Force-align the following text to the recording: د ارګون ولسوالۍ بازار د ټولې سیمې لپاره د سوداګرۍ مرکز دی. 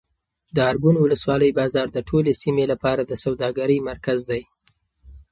د 0.55 0.57
ارګون 0.71 0.95
ولسوالۍ 0.99 1.51
بازار 1.59 1.87
د 1.91 1.97
ټولې 2.09 2.31
سیمې 2.41 2.65
لپاره 2.71 3.01
د 3.05 3.13
سوداګرۍ 3.23 3.79
مرکز 3.89 4.19
دی. 4.29 4.43